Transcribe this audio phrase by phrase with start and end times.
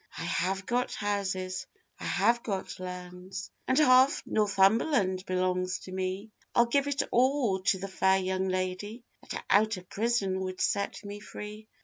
[0.17, 1.67] 'I have got houses,
[1.99, 7.77] I have got lands, And half Northumberland belongs to me I'll give it all to
[7.77, 11.67] the fair young lady That out of prison would set me free.